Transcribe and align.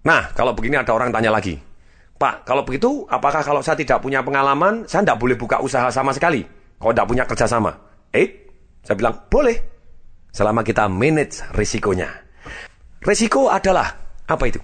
Nah, 0.00 0.32
kalau 0.32 0.56
begini 0.56 0.80
ada 0.80 0.96
orang 0.96 1.12
tanya 1.12 1.28
lagi. 1.28 1.60
Pak, 2.20 2.44
kalau 2.44 2.64
begitu, 2.64 3.08
apakah 3.08 3.40
kalau 3.40 3.64
saya 3.64 3.80
tidak 3.80 4.04
punya 4.04 4.20
pengalaman, 4.20 4.84
saya 4.84 5.04
tidak 5.04 5.20
boleh 5.20 5.36
buka 5.40 5.60
usaha 5.64 5.88
sama 5.88 6.12
sekali? 6.12 6.44
Kalau 6.76 6.92
tidak 6.92 7.08
punya 7.08 7.24
kerjasama? 7.24 7.72
Eh, 8.12 8.28
saya 8.84 8.96
bilang, 8.96 9.24
boleh. 9.28 9.56
Selama 10.30 10.60
kita 10.60 10.86
manage 10.88 11.40
risikonya. 11.56 12.08
Risiko 13.00 13.48
adalah, 13.48 13.88
apa 14.28 14.44
itu? 14.48 14.60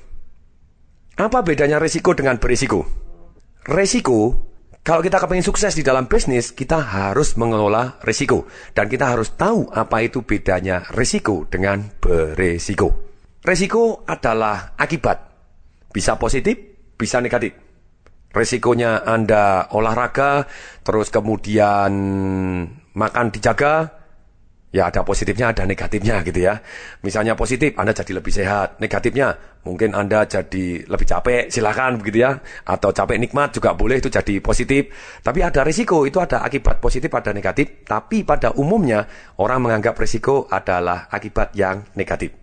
Apa 1.17 1.41
bedanya 1.41 1.81
risiko 1.81 2.13
dengan 2.13 2.37
berisiko? 2.37 2.85
Risiko, 3.65 4.37
kalau 4.85 5.01
kita 5.01 5.17
kepingin 5.17 5.43
sukses 5.43 5.73
di 5.73 5.83
dalam 5.83 6.07
bisnis, 6.07 6.53
kita 6.53 6.77
harus 6.79 7.41
mengelola 7.41 7.97
risiko. 8.05 8.45
Dan 8.77 8.87
kita 8.87 9.17
harus 9.17 9.33
tahu 9.33 9.73
apa 9.73 10.05
itu 10.05 10.23
bedanya 10.23 10.85
risiko 10.93 11.49
dengan 11.49 11.89
berisiko. 11.99 13.06
Risiko 13.47 14.03
adalah 14.03 14.75
akibat. 14.75 15.19
Bisa 15.95 16.19
positif, 16.19 16.59
bisa 16.99 17.23
negatif. 17.23 17.55
Resikonya 18.35 19.07
Anda 19.07 19.71
olahraga, 19.71 20.45
terus 20.83 21.15
kemudian 21.15 21.93
makan 22.93 23.27
dijaga, 23.31 23.97
ya 24.75 24.93
ada 24.93 25.07
positifnya, 25.07 25.55
ada 25.55 25.65
negatifnya 25.65 26.21
gitu 26.27 26.43
ya. 26.43 26.61
Misalnya 27.01 27.33
positif, 27.33 27.73
Anda 27.81 27.95
jadi 27.95 28.13
lebih 28.19 28.35
sehat. 28.35 28.83
Negatifnya, 28.83 29.63
mungkin 29.65 29.97
Anda 29.97 30.29
jadi 30.29 30.85
lebih 30.85 31.07
capek, 31.07 31.49
silakan 31.49 32.03
begitu 32.03 32.29
ya. 32.29 32.37
Atau 32.69 32.93
capek 32.93 33.17
nikmat 33.17 33.57
juga 33.57 33.73
boleh, 33.73 34.05
itu 34.05 34.13
jadi 34.13 34.43
positif. 34.45 34.93
Tapi 35.25 35.41
ada 35.41 35.65
risiko, 35.65 36.05
itu 36.05 36.21
ada 36.21 36.43
akibat 36.45 36.83
positif, 36.83 37.09
ada 37.15 37.33
negatif. 37.33 37.87
Tapi 37.89 38.21
pada 38.27 38.53
umumnya, 38.59 39.07
orang 39.41 39.65
menganggap 39.65 39.97
risiko 39.97 40.45
adalah 40.51 41.09
akibat 41.09 41.57
yang 41.57 41.89
negatif. 41.97 42.37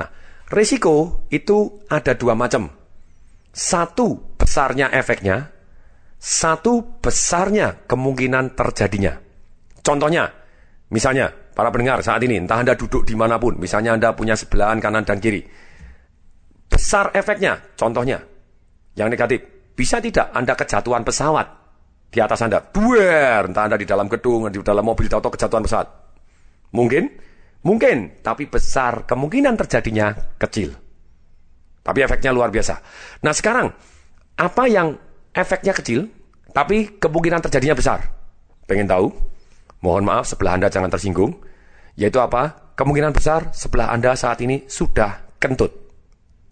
Nah, 0.00 0.08
risiko 0.50 1.26
itu 1.30 1.86
ada 1.90 2.14
dua 2.14 2.34
macam. 2.38 2.70
Satu 3.56 4.36
besarnya 4.36 4.92
efeknya, 4.92 5.48
satu 6.20 7.00
besarnya 7.00 7.88
kemungkinan 7.88 8.52
terjadinya. 8.52 9.16
Contohnya, 9.80 10.28
misalnya 10.92 11.32
para 11.56 11.72
pendengar 11.72 12.04
saat 12.04 12.20
ini, 12.20 12.36
entah 12.36 12.60
Anda 12.60 12.76
duduk 12.76 13.08
di 13.08 13.16
mana 13.16 13.40
pun, 13.40 13.56
misalnya 13.56 13.96
Anda 13.96 14.12
punya 14.12 14.36
sebelahan 14.36 14.76
kanan 14.76 15.08
dan 15.08 15.22
kiri. 15.22 15.40
Besar 16.68 17.16
efeknya, 17.16 17.56
contohnya, 17.78 18.20
yang 18.98 19.08
negatif, 19.08 19.72
bisa 19.72 20.02
tidak 20.04 20.34
Anda 20.36 20.52
kejatuhan 20.52 21.00
pesawat 21.06 21.46
di 22.12 22.18
atas 22.20 22.44
Anda? 22.44 22.60
Buer, 22.60 23.48
entah 23.48 23.72
Anda 23.72 23.80
di 23.80 23.88
dalam 23.88 24.10
gedung, 24.10 24.52
di 24.52 24.60
dalam 24.60 24.84
mobil, 24.84 25.08
atau 25.08 25.32
kejatuhan 25.32 25.64
pesawat. 25.64 25.88
Mungkin? 26.76 27.25
Mungkin, 27.66 28.22
tapi 28.22 28.46
besar 28.46 29.02
kemungkinan 29.10 29.58
terjadinya 29.58 30.14
kecil. 30.38 30.70
Tapi 31.82 31.98
efeknya 31.98 32.30
luar 32.30 32.54
biasa. 32.54 32.78
Nah 33.26 33.34
sekarang, 33.34 33.74
apa 34.38 34.64
yang 34.70 34.94
efeknya 35.34 35.74
kecil, 35.74 36.06
tapi 36.54 36.94
kemungkinan 37.02 37.42
terjadinya 37.42 37.74
besar? 37.74 38.06
Pengen 38.70 38.86
tahu? 38.86 39.10
Mohon 39.82 40.04
maaf, 40.06 40.30
sebelah 40.30 40.54
Anda 40.54 40.70
jangan 40.70 40.94
tersinggung. 40.94 41.42
Yaitu 41.98 42.22
apa? 42.22 42.74
Kemungkinan 42.78 43.10
besar 43.10 43.50
sebelah 43.50 43.90
Anda 43.90 44.14
saat 44.14 44.38
ini 44.46 44.70
sudah 44.70 45.38
kentut. 45.42 45.74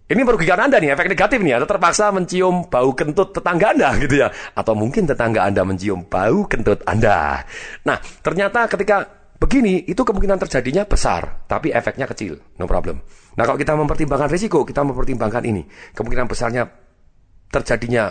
Ini 0.05 0.21
merugikan 0.21 0.61
Anda 0.61 0.83
nih, 0.83 0.93
efek 0.93 1.09
negatif 1.09 1.39
nih. 1.41 1.57
Atau 1.57 1.67
terpaksa 1.71 2.11
mencium 2.11 2.67
bau 2.67 2.91
kentut 2.91 3.31
tetangga 3.31 3.71
Anda 3.71 3.95
gitu 4.03 4.19
ya. 4.19 4.29
Atau 4.51 4.75
mungkin 4.75 5.07
tetangga 5.07 5.47
Anda 5.47 5.63
mencium 5.63 6.05
bau 6.11 6.43
kentut 6.45 6.83
Anda. 6.85 7.41
Nah, 7.87 7.97
ternyata 8.19 8.67
ketika 8.69 9.24
Begini, 9.45 9.85
itu 9.85 10.01
kemungkinan 10.01 10.41
terjadinya 10.41 10.89
besar, 10.89 11.45
tapi 11.45 11.69
efeknya 11.69 12.09
kecil, 12.09 12.41
no 12.57 12.65
problem. 12.65 13.05
Nah 13.37 13.45
kalau 13.45 13.61
kita 13.61 13.77
mempertimbangkan 13.77 14.25
risiko, 14.33 14.65
kita 14.65 14.81
mempertimbangkan 14.81 15.45
ini. 15.45 15.61
Kemungkinan 15.93 16.25
besarnya 16.25 16.65
terjadinya 17.53 18.09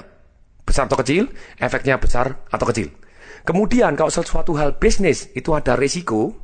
besar 0.63 0.87
atau 0.87 0.95
kecil, 1.03 1.27
efeknya 1.59 1.99
besar 1.99 2.39
atau 2.55 2.71
kecil. 2.71 2.95
Kemudian 3.43 3.99
kalau 3.99 4.15
sesuatu 4.15 4.55
hal 4.55 4.79
bisnis 4.79 5.27
itu 5.35 5.51
ada 5.59 5.75
risiko, 5.75 6.39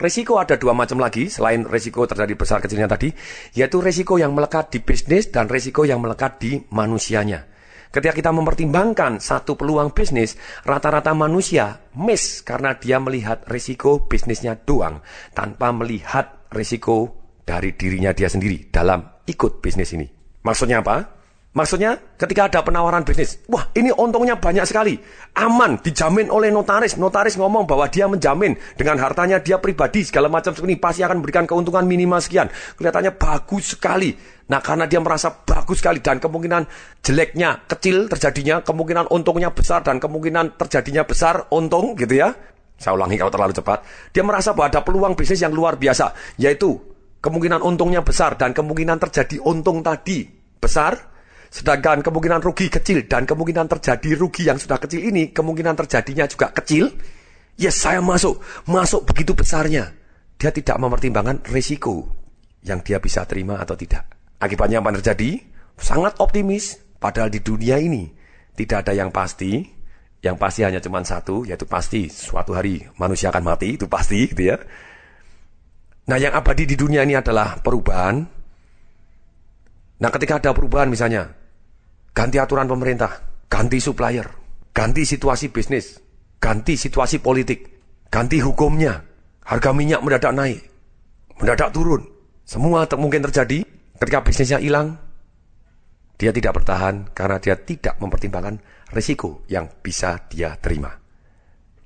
risiko 0.00 0.40
ada 0.40 0.56
dua 0.56 0.72
macam 0.72 0.96
lagi 0.96 1.28
selain 1.28 1.68
risiko 1.68 2.08
terjadi 2.08 2.32
besar 2.40 2.64
kecilnya 2.64 2.88
tadi, 2.88 3.12
yaitu 3.52 3.84
risiko 3.84 4.16
yang 4.16 4.32
melekat 4.32 4.72
di 4.72 4.80
bisnis 4.80 5.28
dan 5.28 5.52
risiko 5.52 5.84
yang 5.84 6.00
melekat 6.00 6.40
di 6.40 6.64
manusianya. 6.72 7.49
Ketika 7.90 8.14
kita 8.14 8.30
mempertimbangkan 8.30 9.18
satu 9.18 9.58
peluang 9.58 9.90
bisnis, 9.90 10.38
rata-rata 10.62 11.10
manusia 11.10 11.90
miss 11.98 12.46
karena 12.46 12.78
dia 12.78 13.02
melihat 13.02 13.42
risiko 13.50 14.06
bisnisnya 14.06 14.54
doang 14.62 15.02
tanpa 15.34 15.74
melihat 15.74 16.46
risiko 16.54 17.18
dari 17.42 17.74
dirinya 17.74 18.14
dia 18.14 18.30
sendiri 18.30 18.70
dalam 18.70 19.02
ikut 19.26 19.58
bisnis 19.58 19.90
ini. 19.98 20.06
Maksudnya 20.46 20.86
apa? 20.86 21.19
Maksudnya 21.50 21.98
ketika 22.14 22.46
ada 22.46 22.62
penawaran 22.62 23.02
bisnis, 23.02 23.42
wah 23.50 23.66
ini 23.74 23.90
untungnya 23.90 24.38
banyak 24.38 24.62
sekali, 24.70 24.94
aman, 25.34 25.82
dijamin 25.82 26.30
oleh 26.30 26.46
notaris. 26.46 26.94
Notaris 26.94 27.34
ngomong 27.34 27.66
bahwa 27.66 27.90
dia 27.90 28.06
menjamin 28.06 28.54
dengan 28.78 29.02
hartanya 29.02 29.42
dia 29.42 29.58
pribadi 29.58 30.06
segala 30.06 30.30
macam 30.30 30.54
ini 30.62 30.78
pasti 30.78 31.02
akan 31.02 31.18
memberikan 31.18 31.50
keuntungan 31.50 31.82
minimal 31.82 32.22
sekian. 32.22 32.46
Kelihatannya 32.78 33.18
bagus 33.18 33.74
sekali. 33.74 34.14
Nah 34.46 34.62
karena 34.62 34.86
dia 34.86 35.02
merasa 35.02 35.42
bagus 35.42 35.82
sekali 35.82 35.98
dan 35.98 36.22
kemungkinan 36.22 36.70
jeleknya 37.02 37.66
kecil 37.66 38.06
terjadinya, 38.06 38.62
kemungkinan 38.62 39.10
untungnya 39.10 39.50
besar 39.50 39.82
dan 39.82 39.98
kemungkinan 39.98 40.54
terjadinya 40.54 41.02
besar 41.02 41.50
untung 41.50 41.98
gitu 41.98 42.14
ya. 42.14 42.30
Saya 42.78 42.94
ulangi 42.94 43.18
kalau 43.18 43.34
terlalu 43.34 43.58
cepat. 43.58 43.82
Dia 44.14 44.22
merasa 44.22 44.54
bahwa 44.54 44.70
ada 44.70 44.86
peluang 44.86 45.18
bisnis 45.18 45.42
yang 45.42 45.50
luar 45.50 45.74
biasa, 45.74 46.14
yaitu 46.38 46.78
kemungkinan 47.18 47.58
untungnya 47.58 48.06
besar 48.06 48.38
dan 48.38 48.54
kemungkinan 48.54 49.02
terjadi 49.02 49.42
untung 49.42 49.82
tadi 49.82 50.30
besar 50.62 51.09
Sedangkan 51.50 51.98
kemungkinan 52.06 52.46
rugi 52.46 52.70
kecil 52.70 53.10
dan 53.10 53.26
kemungkinan 53.26 53.66
terjadi 53.66 54.14
rugi 54.14 54.46
yang 54.46 54.56
sudah 54.56 54.78
kecil 54.78 55.02
ini, 55.02 55.34
kemungkinan 55.34 55.74
terjadinya 55.74 56.30
juga 56.30 56.54
kecil. 56.54 56.94
Ya 57.58 57.74
saya 57.74 57.98
masuk, 57.98 58.38
masuk 58.70 59.02
begitu 59.04 59.34
besarnya. 59.34 59.90
Dia 60.38 60.54
tidak 60.54 60.78
mempertimbangkan 60.78 61.44
risiko 61.50 62.06
yang 62.62 62.80
dia 62.86 63.02
bisa 63.02 63.26
terima 63.26 63.58
atau 63.58 63.74
tidak. 63.74 64.06
Akibatnya 64.40 64.78
apa 64.80 64.94
terjadi? 65.02 65.42
Sangat 65.74 66.16
optimis, 66.22 66.78
padahal 67.02 67.28
di 67.28 67.42
dunia 67.42 67.76
ini 67.82 68.08
tidak 68.54 68.86
ada 68.86 68.92
yang 68.94 69.10
pasti. 69.10 69.66
Yang 70.20 70.36
pasti 70.36 70.60
hanya 70.68 70.84
cuma 70.84 71.00
satu, 71.00 71.48
yaitu 71.48 71.64
pasti 71.64 72.12
suatu 72.12 72.52
hari 72.52 72.84
manusia 73.00 73.32
akan 73.32 73.40
mati, 73.40 73.80
itu 73.80 73.88
pasti 73.88 74.28
gitu 74.28 74.52
ya. 74.52 74.56
Nah 76.12 76.16
yang 76.20 76.36
abadi 76.36 76.68
di 76.68 76.76
dunia 76.76 77.02
ini 77.08 77.16
adalah 77.16 77.56
perubahan. 77.64 78.20
Nah 80.00 80.10
ketika 80.12 80.36
ada 80.36 80.52
perubahan 80.52 80.92
misalnya, 80.92 81.39
ganti 82.14 82.36
aturan 82.38 82.66
pemerintah, 82.66 83.44
ganti 83.46 83.78
supplier, 83.78 84.26
ganti 84.74 85.06
situasi 85.06 85.50
bisnis, 85.50 85.98
ganti 86.40 86.74
situasi 86.74 87.22
politik, 87.22 87.66
ganti 88.08 88.38
hukumnya, 88.42 89.02
harga 89.44 89.70
minyak 89.70 90.00
mendadak 90.02 90.32
naik, 90.34 90.60
mendadak 91.38 91.70
turun. 91.74 92.02
Semua 92.46 92.82
mungkin 92.98 93.22
terjadi 93.30 93.62
ketika 94.00 94.26
bisnisnya 94.26 94.58
hilang, 94.58 94.98
dia 96.18 96.34
tidak 96.34 96.60
bertahan 96.60 97.14
karena 97.14 97.38
dia 97.38 97.54
tidak 97.56 97.96
mempertimbangkan 98.02 98.58
risiko 98.92 99.46
yang 99.46 99.70
bisa 99.80 100.26
dia 100.28 100.58
terima. 100.58 100.92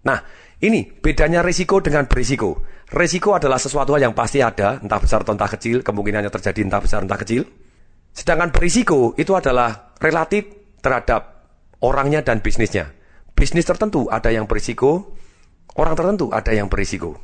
Nah, 0.05 0.19
ini 0.61 0.84
bedanya 0.89 1.41
risiko 1.45 1.81
dengan 1.81 2.09
berisiko. 2.09 2.65
Risiko 2.93 3.37
adalah 3.37 3.57
sesuatu 3.61 3.97
yang 3.97 4.13
pasti 4.13 4.41
ada, 4.45 4.81
entah 4.81 5.01
besar 5.01 5.25
atau 5.25 5.33
entah 5.33 5.49
kecil, 5.49 5.81
kemungkinannya 5.81 6.33
terjadi 6.33 6.61
entah 6.65 6.81
besar 6.81 7.05
entah 7.05 7.17
kecil. 7.21 7.45
Sedangkan 8.15 8.55
berisiko 8.55 9.13
itu 9.19 9.34
adalah 9.34 9.84
relatif 10.00 10.49
terhadap 10.81 11.50
orangnya 11.84 12.25
dan 12.25 12.41
bisnisnya. 12.41 12.93
Bisnis 13.34 13.66
tertentu 13.66 14.06
ada 14.09 14.31
yang 14.31 14.47
berisiko, 14.47 15.19
orang 15.77 15.94
tertentu 15.99 16.31
ada 16.31 16.55
yang 16.55 16.71
berisiko. 16.71 17.19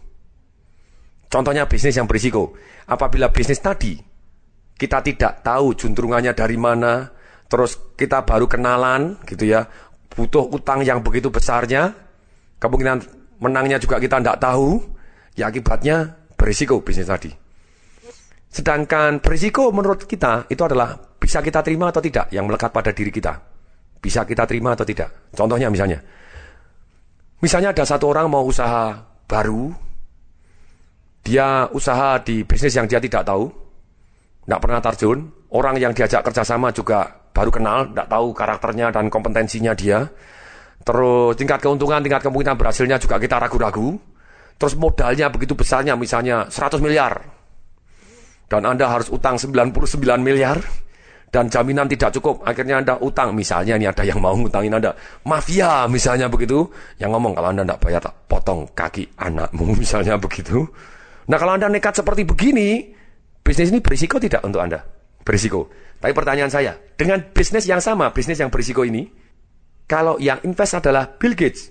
Contohnya 1.30 1.70
bisnis 1.70 1.94
yang 1.94 2.10
berisiko. 2.10 2.58
Apabila 2.90 3.30
bisnis 3.30 3.62
tadi 3.62 3.94
kita 4.74 4.98
tidak 5.06 5.46
tahu 5.46 5.78
juntrungannya 5.78 6.34
dari 6.34 6.58
mana, 6.58 7.06
terus 7.46 7.94
kita 7.94 8.26
baru 8.26 8.50
kenalan 8.50 9.22
gitu 9.24 9.46
ya, 9.46 9.64
butuh 10.10 10.50
utang 10.50 10.82
yang 10.82 11.00
begitu 11.00 11.30
besarnya, 11.30 11.94
kemungkinan 12.58 13.06
menangnya 13.38 13.78
juga 13.78 14.02
kita 14.02 14.18
tidak 14.18 14.42
tahu, 14.42 14.82
ya 15.38 15.48
akibatnya 15.48 16.18
berisiko 16.34 16.82
bisnis 16.82 17.06
tadi. 17.06 17.39
Sedangkan 18.50 19.22
berisiko 19.22 19.70
menurut 19.70 20.10
kita 20.10 20.50
itu 20.50 20.58
adalah 20.66 20.98
bisa 20.98 21.38
kita 21.38 21.62
terima 21.62 21.94
atau 21.94 22.02
tidak 22.02 22.34
yang 22.34 22.50
melekat 22.50 22.74
pada 22.74 22.90
diri 22.90 23.14
kita. 23.14 23.38
Bisa 24.02 24.26
kita 24.26 24.42
terima 24.42 24.74
atau 24.74 24.82
tidak. 24.82 25.30
Contohnya 25.30 25.70
misalnya. 25.70 26.02
Misalnya 27.38 27.70
ada 27.70 27.86
satu 27.86 28.10
orang 28.10 28.26
mau 28.26 28.42
usaha 28.42 28.98
baru. 29.30 29.70
Dia 31.22 31.70
usaha 31.70 32.18
di 32.26 32.42
bisnis 32.42 32.74
yang 32.74 32.90
dia 32.90 32.98
tidak 32.98 33.22
tahu. 33.22 33.46
Tidak 34.42 34.58
pernah 34.58 34.82
terjun. 34.82 35.30
Orang 35.54 35.78
yang 35.78 35.94
diajak 35.94 36.26
kerjasama 36.26 36.74
juga 36.74 37.06
baru 37.30 37.54
kenal. 37.54 37.78
Tidak 37.94 38.08
tahu 38.10 38.26
karakternya 38.34 38.90
dan 38.90 39.06
kompetensinya 39.06 39.78
dia. 39.78 40.02
Terus 40.82 41.38
tingkat 41.38 41.62
keuntungan, 41.62 42.02
tingkat 42.02 42.26
kemungkinan 42.26 42.58
berhasilnya 42.58 42.98
juga 42.98 43.20
kita 43.22 43.38
ragu-ragu. 43.38 43.94
Terus 44.58 44.74
modalnya 44.74 45.30
begitu 45.30 45.54
besarnya 45.54 45.94
misalnya 45.94 46.50
100 46.50 46.82
miliar 46.82 47.39
dan 48.50 48.66
Anda 48.66 48.90
harus 48.90 49.06
utang 49.14 49.38
99 49.38 49.94
miliar 50.18 50.58
dan 51.30 51.46
jaminan 51.46 51.86
tidak 51.86 52.10
cukup, 52.18 52.42
akhirnya 52.42 52.82
Anda 52.82 52.98
utang. 52.98 53.30
Misalnya 53.38 53.78
ini 53.78 53.86
ada 53.86 54.02
yang 54.02 54.18
mau 54.18 54.34
ngutangin 54.34 54.74
Anda, 54.74 54.90
mafia 55.22 55.86
misalnya 55.86 56.26
begitu, 56.26 56.66
yang 56.98 57.14
ngomong 57.14 57.38
kalau 57.38 57.54
Anda 57.54 57.62
tidak 57.62 57.80
bayar 57.86 58.00
tak 58.02 58.14
potong 58.26 58.66
kaki 58.74 59.14
anakmu 59.14 59.72
misalnya 59.82 60.18
begitu. 60.18 60.66
Nah 61.30 61.38
kalau 61.38 61.54
Anda 61.54 61.70
nekat 61.70 62.02
seperti 62.02 62.26
begini, 62.26 62.90
bisnis 63.46 63.70
ini 63.70 63.78
berisiko 63.78 64.18
tidak 64.18 64.42
untuk 64.42 64.58
Anda? 64.58 64.82
Berisiko. 65.22 65.70
Tapi 66.02 66.10
pertanyaan 66.10 66.50
saya, 66.50 66.74
dengan 66.98 67.22
bisnis 67.30 67.70
yang 67.70 67.78
sama, 67.78 68.10
bisnis 68.10 68.42
yang 68.42 68.50
berisiko 68.50 68.82
ini, 68.82 69.06
kalau 69.86 70.18
yang 70.18 70.42
invest 70.42 70.82
adalah 70.82 71.06
Bill 71.06 71.38
Gates, 71.38 71.70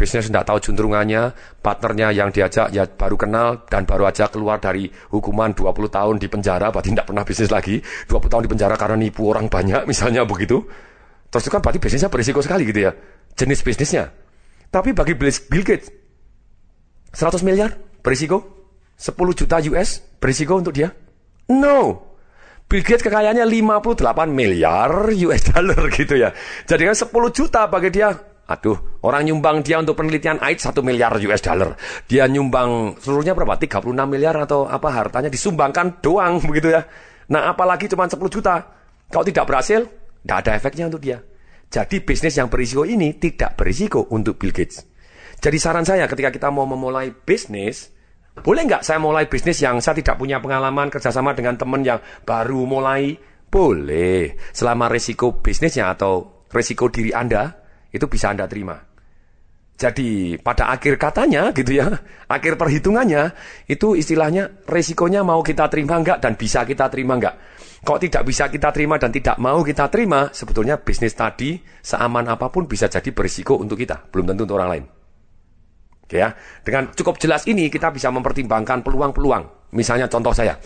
bisnis 0.00 0.32
tidak 0.32 0.48
tahu 0.48 0.56
juntrungannya, 0.64 1.36
partnernya 1.60 2.08
yang 2.16 2.32
diajak 2.32 2.72
ya 2.72 2.88
baru 2.88 3.20
kenal 3.20 3.68
dan 3.68 3.84
baru 3.84 4.08
aja 4.08 4.32
keluar 4.32 4.56
dari 4.56 4.88
hukuman 5.12 5.52
20 5.52 5.68
tahun 5.92 6.16
di 6.16 6.24
penjara, 6.32 6.72
berarti 6.72 6.96
tidak 6.96 7.12
pernah 7.12 7.20
bisnis 7.28 7.52
lagi, 7.52 7.76
20 8.08 8.32
tahun 8.32 8.42
di 8.48 8.50
penjara 8.56 8.74
karena 8.80 8.96
nipu 8.96 9.28
orang 9.28 9.52
banyak 9.52 9.84
misalnya 9.92 10.24
begitu. 10.24 10.64
Terus 11.28 11.44
itu 11.44 11.52
kan 11.52 11.60
berarti 11.60 11.76
bisnisnya 11.76 12.08
berisiko 12.08 12.40
sekali 12.40 12.64
gitu 12.64 12.88
ya, 12.88 12.96
jenis 13.36 13.60
bisnisnya. 13.60 14.08
Tapi 14.72 14.96
bagi 14.96 15.12
Bill 15.20 15.64
Gates, 15.66 15.92
100 17.12 17.44
miliar 17.44 17.76
berisiko, 18.00 18.72
10 18.96 19.12
juta 19.36 19.60
US 19.68 20.00
berisiko 20.16 20.56
untuk 20.56 20.72
dia? 20.72 20.88
No. 21.52 22.08
Bill 22.70 22.86
Gates 22.86 23.02
kekayaannya 23.02 23.44
58 23.44 24.00
miliar 24.30 25.10
US 25.28 25.42
dollar 25.50 25.90
gitu 25.98 26.16
ya. 26.16 26.32
Jadi 26.64 26.88
kan 26.88 26.96
10 26.96 27.36
juta 27.36 27.66
bagi 27.68 27.90
dia 27.92 28.29
Aduh, 28.50 28.98
orang 29.06 29.30
nyumbang 29.30 29.62
dia 29.62 29.78
untuk 29.78 29.94
penelitian 29.94 30.42
AIDS 30.42 30.66
1 30.66 30.82
miliar 30.82 31.14
US 31.14 31.38
dollar. 31.38 31.78
Dia 32.10 32.26
nyumbang 32.26 32.98
seluruhnya 32.98 33.30
berapa? 33.38 33.54
36 33.54 33.94
miliar 34.10 34.34
atau 34.42 34.66
apa 34.66 34.90
hartanya 34.90 35.30
disumbangkan 35.30 36.02
doang 36.02 36.42
begitu 36.50 36.74
ya. 36.74 36.82
Nah, 37.30 37.54
apalagi 37.54 37.86
cuma 37.86 38.10
10 38.10 38.18
juta. 38.26 38.58
Kalau 39.06 39.22
tidak 39.22 39.46
berhasil, 39.46 39.86
tidak 39.86 40.36
ada 40.42 40.50
efeknya 40.58 40.90
untuk 40.90 40.98
dia. 40.98 41.22
Jadi 41.70 42.02
bisnis 42.02 42.34
yang 42.34 42.50
berisiko 42.50 42.82
ini 42.82 43.14
tidak 43.22 43.54
berisiko 43.54 44.10
untuk 44.10 44.34
Bill 44.34 44.50
Gates. 44.50 44.82
Jadi 45.38 45.56
saran 45.62 45.86
saya 45.86 46.10
ketika 46.10 46.34
kita 46.34 46.50
mau 46.50 46.66
memulai 46.66 47.14
bisnis, 47.14 47.94
boleh 48.42 48.66
nggak 48.66 48.82
saya 48.82 48.98
mulai 48.98 49.30
bisnis 49.30 49.62
yang 49.62 49.78
saya 49.78 49.94
tidak 50.02 50.18
punya 50.18 50.42
pengalaman 50.42 50.90
kerjasama 50.90 51.38
dengan 51.38 51.54
teman 51.54 51.86
yang 51.86 52.02
baru 52.26 52.66
mulai? 52.66 53.14
Boleh, 53.50 54.38
selama 54.54 54.90
risiko 54.90 55.38
bisnisnya 55.38 55.90
atau 55.94 56.46
risiko 56.50 56.86
diri 56.90 57.10
Anda 57.14 57.59
itu 57.90 58.06
bisa 58.06 58.30
Anda 58.30 58.46
terima. 58.46 58.78
Jadi 59.80 60.36
pada 60.36 60.68
akhir 60.76 61.00
katanya 61.00 61.56
gitu 61.56 61.80
ya, 61.80 61.88
akhir 62.36 62.60
perhitungannya 62.60 63.32
itu 63.64 63.96
istilahnya 63.96 64.66
resikonya 64.68 65.24
mau 65.24 65.40
kita 65.40 65.72
terima 65.72 65.96
enggak 65.96 66.20
dan 66.20 66.36
bisa 66.36 66.68
kita 66.68 66.92
terima 66.92 67.16
enggak. 67.16 67.34
Kalau 67.80 67.96
tidak 67.96 68.28
bisa 68.28 68.52
kita 68.52 68.68
terima 68.76 69.00
dan 69.00 69.08
tidak 69.08 69.40
mau 69.40 69.64
kita 69.64 69.88
terima, 69.88 70.28
sebetulnya 70.36 70.76
bisnis 70.76 71.16
tadi 71.16 71.56
seaman 71.80 72.28
apa 72.28 72.52
pun 72.52 72.68
bisa 72.68 72.92
jadi 72.92 73.08
berisiko 73.08 73.56
untuk 73.56 73.80
kita, 73.80 74.12
belum 74.12 74.28
tentu 74.28 74.44
untuk 74.44 74.60
orang 74.60 74.68
lain. 74.68 74.84
Oke 76.04 76.20
ya, 76.20 76.34
dengan 76.60 76.92
cukup 76.92 77.16
jelas 77.16 77.48
ini 77.48 77.72
kita 77.72 77.88
bisa 77.88 78.12
mempertimbangkan 78.12 78.84
peluang-peluang. 78.84 79.72
Misalnya 79.72 80.12
contoh 80.12 80.36
saya, 80.36 80.60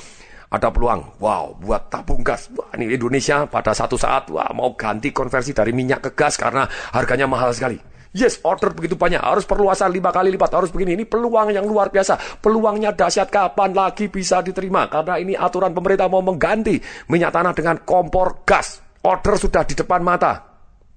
ada 0.50 0.68
peluang, 0.70 1.18
wow, 1.18 1.56
buat 1.58 1.88
tabung 1.88 2.20
gas. 2.20 2.52
Wah, 2.54 2.68
ini 2.76 2.94
Indonesia 2.94 3.48
pada 3.48 3.72
satu 3.72 3.96
saat, 3.96 4.28
wah, 4.30 4.48
mau 4.52 4.76
ganti 4.76 5.10
konversi 5.10 5.56
dari 5.56 5.72
minyak 5.72 6.04
ke 6.06 6.10
gas 6.14 6.36
karena 6.36 6.68
harganya 6.94 7.24
mahal 7.26 7.50
sekali. 7.50 7.80
Yes, 8.14 8.38
order 8.46 8.70
begitu 8.70 8.94
banyak, 8.94 9.18
harus 9.18 9.42
perluasan 9.42 9.90
lima 9.90 10.14
kali 10.14 10.30
lipat, 10.30 10.54
harus 10.54 10.70
begini. 10.70 10.94
Ini 10.94 11.04
peluang 11.10 11.50
yang 11.50 11.66
luar 11.66 11.90
biasa. 11.90 12.38
Peluangnya 12.38 12.94
dahsyat 12.94 13.26
kapan 13.26 13.74
lagi 13.74 14.06
bisa 14.06 14.38
diterima? 14.38 14.86
Karena 14.86 15.18
ini 15.18 15.34
aturan 15.34 15.74
pemerintah 15.74 16.06
mau 16.06 16.22
mengganti 16.22 16.78
minyak 17.10 17.34
tanah 17.34 17.50
dengan 17.50 17.82
kompor 17.82 18.46
gas. 18.46 18.78
Order 19.02 19.34
sudah 19.34 19.66
di 19.66 19.74
depan 19.74 20.06
mata. 20.06 20.46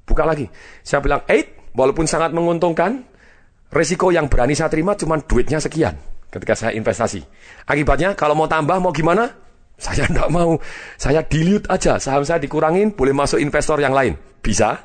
Buka 0.05 0.29
lagi. 0.29 0.45
Saya 0.85 1.01
bilang, 1.01 1.25
eight, 1.25 1.73
walaupun 1.73 2.05
sangat 2.05 2.37
menguntungkan, 2.37 3.01
resiko 3.73 4.13
yang 4.13 4.29
berani 4.29 4.53
saya 4.53 4.69
terima 4.69 4.93
cuma 4.93 5.17
duitnya 5.17 5.57
sekian 5.57 6.16
ketika 6.31 6.53
saya 6.53 6.71
investasi. 6.75 7.23
Akibatnya 7.67 8.13
kalau 8.13 8.35
mau 8.35 8.47
tambah 8.49 8.77
mau 8.79 8.91
gimana? 8.91 9.31
Saya 9.77 10.05
tidak 10.09 10.29
mau. 10.33 10.57
Saya 10.97 11.21
dilute 11.23 11.69
aja. 11.69 12.01
Saham 12.01 12.25
saya 12.25 12.41
dikurangin, 12.41 12.97
boleh 12.97 13.13
masuk 13.13 13.37
investor 13.39 13.77
yang 13.79 13.93
lain. 13.93 14.17
Bisa. 14.41 14.75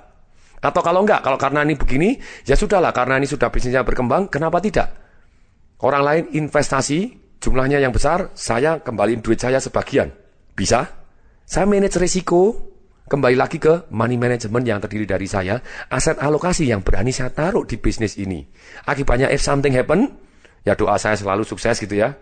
Atau 0.63 0.79
kalau 0.79 1.03
enggak, 1.03 1.27
kalau 1.27 1.35
karena 1.41 1.67
ini 1.67 1.75
begini, 1.75 2.15
ya 2.47 2.55
sudahlah. 2.55 2.95
Karena 2.95 3.19
ini 3.19 3.27
sudah 3.27 3.51
bisnisnya 3.51 3.83
berkembang, 3.83 4.31
kenapa 4.31 4.63
tidak? 4.63 4.95
Orang 5.83 6.07
lain 6.07 6.25
investasi, 6.31 7.19
jumlahnya 7.43 7.83
yang 7.83 7.91
besar, 7.91 8.31
saya 8.39 8.79
kembaliin 8.79 9.19
duit 9.19 9.43
saya 9.43 9.59
sebagian. 9.59 10.15
Bisa. 10.55 10.87
Saya 11.43 11.67
manage 11.67 11.99
risiko, 11.99 12.71
kembali 13.11 13.35
lagi 13.35 13.59
ke 13.59 13.91
money 13.91 14.15
management 14.15 14.63
yang 14.63 14.79
terdiri 14.79 15.03
dari 15.03 15.27
saya, 15.27 15.59
aset 15.91 16.23
alokasi 16.23 16.71
yang 16.71 16.87
berani 16.87 17.11
saya 17.11 17.35
taruh 17.35 17.67
di 17.67 17.83
bisnis 17.83 18.15
ini. 18.15 18.47
Akibatnya 18.87 19.27
if 19.35 19.43
something 19.43 19.75
happen, 19.75 20.15
ya 20.63 20.73
doa 20.79 20.95
saya 20.99 21.19
selalu 21.19 21.43
sukses 21.47 21.79
gitu 21.79 21.99
ya. 21.99 22.15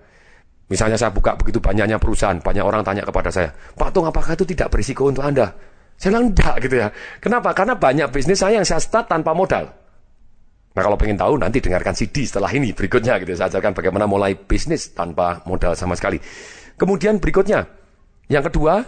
Misalnya 0.71 0.95
saya 0.95 1.11
buka 1.11 1.35
begitu 1.35 1.59
banyaknya 1.59 1.99
perusahaan, 1.99 2.39
banyak 2.39 2.63
orang 2.63 2.87
tanya 2.87 3.03
kepada 3.03 3.27
saya, 3.27 3.51
Pak 3.51 3.91
Tung 3.91 4.07
apakah 4.07 4.39
itu 4.39 4.47
tidak 4.47 4.71
berisiko 4.71 5.11
untuk 5.11 5.27
Anda? 5.27 5.51
Saya 5.99 6.15
bilang 6.15 6.31
enggak 6.31 6.55
gitu 6.65 6.77
ya. 6.79 6.89
Kenapa? 7.19 7.51
Karena 7.53 7.75
banyak 7.75 8.09
bisnis 8.15 8.39
saya 8.41 8.63
yang 8.63 8.65
saya 8.65 8.79
start 8.79 9.11
tanpa 9.11 9.35
modal. 9.35 9.69
Nah 10.71 10.83
kalau 10.87 10.95
pengen 10.95 11.19
tahu 11.19 11.35
nanti 11.37 11.59
dengarkan 11.59 11.93
CD 11.93 12.23
setelah 12.23 12.49
ini 12.55 12.71
berikutnya 12.71 13.19
gitu. 13.19 13.35
Saya 13.35 13.51
ajarkan 13.51 13.75
bagaimana 13.75 14.07
mulai 14.07 14.39
bisnis 14.39 14.95
tanpa 14.95 15.43
modal 15.45 15.75
sama 15.75 15.99
sekali. 15.99 16.23
Kemudian 16.79 17.19
berikutnya, 17.21 17.67
yang 18.31 18.47
kedua, 18.47 18.81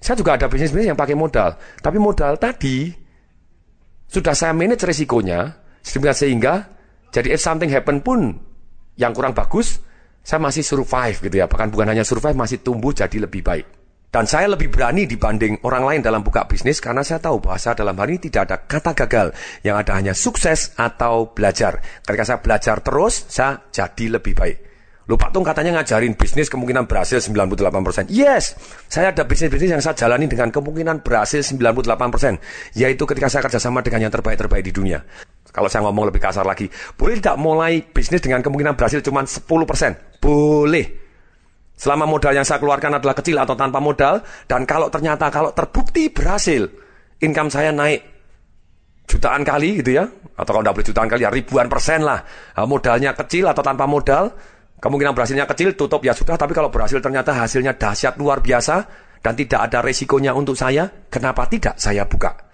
saya 0.00 0.16
juga 0.16 0.40
ada 0.40 0.48
bisnis-bisnis 0.48 0.90
yang 0.90 0.98
pakai 0.98 1.14
modal. 1.14 1.54
Tapi 1.78 2.00
modal 2.00 2.40
tadi 2.40 2.90
sudah 4.10 4.34
saya 4.34 4.56
manage 4.56 4.82
resikonya 4.82 5.54
sehingga 5.84 6.66
jadi 7.14 7.36
if 7.36 7.38
something 7.38 7.70
happen 7.70 8.02
pun 8.02 8.49
yang 9.00 9.16
kurang 9.16 9.32
bagus, 9.32 9.80
saya 10.20 10.36
masih 10.44 10.60
survive 10.60 11.16
gitu 11.24 11.40
ya. 11.40 11.48
Bahkan 11.48 11.72
bukan 11.72 11.88
hanya 11.88 12.04
survive, 12.04 12.36
masih 12.36 12.60
tumbuh 12.60 12.92
jadi 12.92 13.16
lebih 13.24 13.40
baik. 13.40 13.66
Dan 14.10 14.26
saya 14.26 14.50
lebih 14.50 14.74
berani 14.74 15.06
dibanding 15.06 15.62
orang 15.62 15.86
lain 15.86 16.00
dalam 16.02 16.26
buka 16.26 16.42
bisnis 16.42 16.82
karena 16.82 17.06
saya 17.06 17.22
tahu 17.22 17.38
bahasa 17.38 17.78
dalam 17.78 17.94
hari 17.94 18.18
ini 18.18 18.26
tidak 18.26 18.42
ada 18.50 18.56
kata 18.66 18.92
gagal. 18.92 19.30
Yang 19.62 19.76
ada 19.86 19.92
hanya 19.94 20.14
sukses 20.18 20.74
atau 20.74 21.30
belajar. 21.30 21.78
Ketika 22.02 22.24
saya 22.26 22.38
belajar 22.42 22.76
terus, 22.82 23.30
saya 23.30 23.70
jadi 23.70 24.18
lebih 24.18 24.34
baik. 24.34 24.56
Lu 25.06 25.18
Pak 25.18 25.30
Tung 25.34 25.46
katanya 25.46 25.78
ngajarin 25.78 26.14
bisnis 26.14 26.46
kemungkinan 26.50 26.86
berhasil 26.86 27.22
98%. 27.22 28.10
Yes, 28.10 28.54
saya 28.86 29.10
ada 29.10 29.26
bisnis-bisnis 29.26 29.74
yang 29.74 29.82
saya 29.82 29.98
jalani 29.98 30.30
dengan 30.30 30.54
kemungkinan 30.54 31.02
berhasil 31.06 31.42
98%. 31.46 32.78
Yaitu 32.78 33.06
ketika 33.06 33.26
saya 33.30 33.42
kerjasama 33.46 33.82
dengan 33.82 34.06
yang 34.06 34.12
terbaik-terbaik 34.14 34.66
di 34.66 34.74
dunia. 34.74 35.02
Kalau 35.50 35.66
saya 35.66 35.82
ngomong 35.86 36.14
lebih 36.14 36.22
kasar 36.22 36.46
lagi, 36.46 36.70
boleh 36.94 37.18
tidak 37.18 37.36
mulai 37.36 37.82
bisnis 37.82 38.22
dengan 38.22 38.38
kemungkinan 38.40 38.78
berhasil 38.78 39.02
cuma 39.02 39.26
10%? 39.26 40.22
Boleh. 40.22 40.86
Selama 41.74 42.04
modal 42.06 42.36
yang 42.36 42.46
saya 42.46 42.60
keluarkan 42.60 43.00
adalah 43.00 43.16
kecil 43.16 43.40
atau 43.40 43.56
tanpa 43.56 43.80
modal, 43.80 44.20
dan 44.46 44.68
kalau 44.68 44.92
ternyata 44.92 45.32
kalau 45.32 45.50
terbukti 45.50 46.12
berhasil, 46.12 46.68
income 47.24 47.48
saya 47.48 47.72
naik 47.72 48.04
jutaan 49.08 49.42
kali 49.42 49.80
gitu 49.80 49.96
ya, 49.96 50.04
atau 50.36 50.50
kalau 50.54 50.62
tidak 50.62 50.86
jutaan 50.86 51.08
kali 51.08 51.24
ya 51.24 51.32
ribuan 51.32 51.66
persen 51.66 52.04
lah. 52.04 52.20
Nah, 52.54 52.68
modalnya 52.68 53.16
kecil 53.16 53.48
atau 53.48 53.64
tanpa 53.64 53.88
modal, 53.88 54.28
kemungkinan 54.76 55.16
berhasilnya 55.16 55.48
kecil, 55.48 55.72
tutup 55.72 56.04
ya 56.04 56.12
sudah, 56.12 56.36
tapi 56.36 56.52
kalau 56.52 56.68
berhasil 56.68 57.00
ternyata 57.00 57.32
hasilnya 57.32 57.74
dahsyat 57.74 58.20
luar 58.20 58.44
biasa, 58.44 58.76
dan 59.24 59.32
tidak 59.32 59.72
ada 59.72 59.80
resikonya 59.80 60.36
untuk 60.36 60.56
saya, 60.56 60.84
kenapa 61.08 61.48
tidak 61.48 61.80
saya 61.80 62.04
buka? 62.04 62.49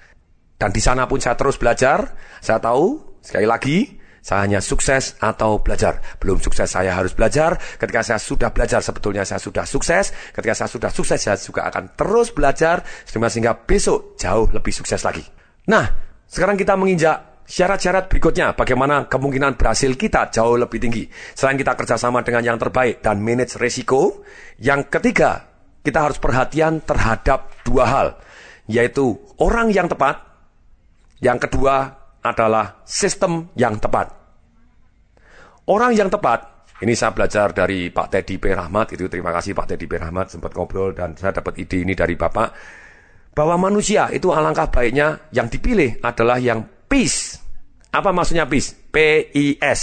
Dan 0.57 0.73
di 0.73 0.81
sana 0.81 1.05
pun 1.05 1.21
saya 1.21 1.37
terus 1.37 1.61
belajar. 1.61 2.17
Saya 2.41 2.61
tahu, 2.61 3.17
sekali 3.21 3.45
lagi, 3.45 3.79
saya 4.27 4.43
hanya 4.43 4.59
sukses 4.59 5.15
atau 5.23 5.63
belajar. 5.63 6.03
Belum 6.19 6.43
sukses 6.43 6.67
saya 6.67 6.99
harus 6.99 7.15
belajar. 7.15 7.55
Ketika 7.79 8.03
saya 8.03 8.19
sudah 8.19 8.51
belajar 8.51 8.83
sebetulnya 8.83 9.23
saya 9.23 9.39
sudah 9.39 9.63
sukses. 9.63 10.11
Ketika 10.35 10.51
saya 10.51 10.67
sudah 10.67 10.91
sukses 10.91 11.23
saya 11.23 11.39
juga 11.39 11.71
akan 11.71 11.95
terus 11.95 12.35
belajar. 12.35 12.83
Sehingga 13.07 13.55
besok 13.55 14.19
jauh 14.19 14.51
lebih 14.51 14.75
sukses 14.75 14.99
lagi. 15.07 15.23
Nah, 15.71 15.87
sekarang 16.27 16.59
kita 16.59 16.75
menginjak 16.75 17.47
syarat-syarat 17.47 18.11
berikutnya. 18.11 18.59
Bagaimana 18.59 19.07
kemungkinan 19.07 19.55
berhasil 19.55 19.95
kita 19.95 20.35
jauh 20.35 20.59
lebih 20.59 20.83
tinggi. 20.83 21.07
Selain 21.39 21.55
kita 21.55 21.79
kerjasama 21.79 22.27
dengan 22.27 22.43
yang 22.43 22.59
terbaik 22.59 23.07
dan 23.07 23.23
manage 23.23 23.55
resiko. 23.63 24.27
Yang 24.59 24.91
ketiga, 24.91 25.55
kita 25.87 26.03
harus 26.03 26.19
perhatian 26.19 26.83
terhadap 26.83 27.63
dua 27.63 27.85
hal. 27.87 28.09
Yaitu 28.67 29.23
orang 29.39 29.71
yang 29.71 29.87
tepat 29.87 30.27
yang 31.23 31.41
kedua 31.41 31.93
adalah 32.21 32.83
sistem 32.85 33.49
yang 33.57 33.79
tepat. 33.79 34.13
Orang 35.67 35.95
yang 35.95 36.07
tepat, 36.07 36.69
ini 36.83 36.95
saya 36.95 37.11
belajar 37.11 37.51
dari 37.51 37.91
Pak 37.91 38.07
Teddy 38.13 38.39
P. 38.39 38.55
Rahmat, 38.55 38.95
itu 38.95 39.11
terima 39.11 39.35
kasih 39.35 39.57
Pak 39.57 39.75
Teddy 39.75 39.87
P. 39.89 39.99
Rahmat, 39.99 40.31
sempat 40.31 40.55
ngobrol 40.55 40.95
dan 40.95 41.19
saya 41.19 41.35
dapat 41.35 41.59
ide 41.59 41.83
ini 41.83 41.97
dari 41.97 42.15
Bapak, 42.15 42.49
bahwa 43.35 43.57
manusia 43.71 44.13
itu 44.13 44.31
alangkah 44.31 44.71
baiknya 44.71 45.31
yang 45.35 45.51
dipilih 45.51 45.99
adalah 46.05 46.39
yang 46.39 46.63
peace. 46.87 47.41
Apa 47.91 48.13
maksudnya 48.13 48.47
peace? 48.47 48.77
P-I-S. 48.93 49.81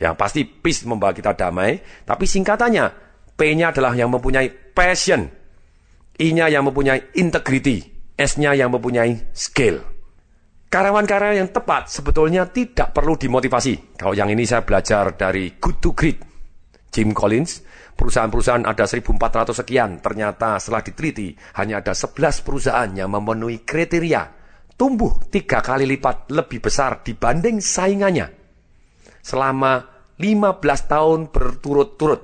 Yang 0.00 0.14
pasti 0.18 0.40
peace 0.42 0.82
membawa 0.88 1.14
kita 1.14 1.36
damai, 1.36 1.78
tapi 2.02 2.26
singkatannya 2.26 3.12
P-nya 3.36 3.72
adalah 3.72 3.96
yang 3.96 4.12
mempunyai 4.12 4.48
passion. 4.50 5.28
I-nya 6.20 6.52
yang 6.52 6.68
mempunyai 6.68 7.16
integrity. 7.16 7.90
S-nya 8.14 8.52
yang 8.54 8.70
mempunyai 8.70 9.32
skill. 9.32 9.91
Karyawan-karyawan 10.72 11.36
yang 11.36 11.52
tepat 11.52 11.92
sebetulnya 11.92 12.48
tidak 12.48 12.96
perlu 12.96 13.20
dimotivasi. 13.20 13.92
Kalau 13.92 14.16
yang 14.16 14.32
ini 14.32 14.48
saya 14.48 14.64
belajar 14.64 15.12
dari 15.20 15.60
Good 15.60 15.78
to 15.84 15.92
Great. 15.92 16.16
Jim 16.88 17.12
Collins, 17.12 17.60
perusahaan-perusahaan 17.92 18.64
ada 18.64 18.88
1400 18.88 19.52
sekian. 19.52 20.00
Ternyata 20.00 20.56
setelah 20.56 20.80
diteliti, 20.80 21.36
hanya 21.60 21.84
ada 21.84 21.92
11 21.92 22.40
perusahaan 22.40 22.88
yang 22.88 23.12
memenuhi 23.12 23.68
kriteria 23.68 24.40
tumbuh 24.72 25.20
tiga 25.28 25.60
kali 25.60 25.84
lipat 25.84 26.32
lebih 26.32 26.64
besar 26.64 27.04
dibanding 27.04 27.60
saingannya. 27.60 28.32
Selama 29.20 29.76
15 30.16 30.56
tahun 30.88 31.28
berturut-turut. 31.28 32.22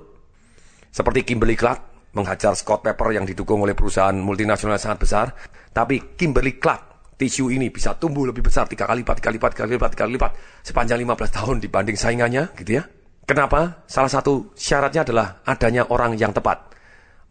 Seperti 0.89 1.21
Kimberly 1.29 1.53
Clark 1.53 2.11
menghajar 2.17 2.57
Scott 2.57 2.81
Pepper 2.81 3.13
yang 3.13 3.29
didukung 3.29 3.61
oleh 3.61 3.77
perusahaan 3.77 4.17
multinasional 4.17 4.81
sangat 4.81 4.99
besar. 5.05 5.27
Tapi 5.69 6.17
Kimberly 6.17 6.57
Clark 6.57 6.88
tisu 7.19 7.51
ini 7.51 7.75
bisa 7.75 7.99
tumbuh 7.99 8.31
lebih 8.31 8.47
besar 8.47 8.71
tiga 8.71 8.87
kali 8.87 9.03
lipat, 9.03 9.19
tiga 9.19 9.29
kali 9.29 9.37
lipat, 9.37 9.51
tiga 9.53 9.63
kali 9.67 9.73
lipat, 9.75 9.91
tiga 9.91 10.03
kali 10.07 10.13
lipat 10.15 10.33
sepanjang 10.63 10.99
15 11.03 11.37
tahun 11.37 11.57
dibanding 11.59 11.97
saingannya, 11.99 12.45
gitu 12.63 12.79
ya. 12.79 12.87
Kenapa? 13.29 13.85
Salah 13.85 14.09
satu 14.09 14.55
syaratnya 14.57 15.05
adalah 15.05 15.43
adanya 15.45 15.85
orang 15.93 16.17
yang 16.17 16.33
tepat. 16.33 16.73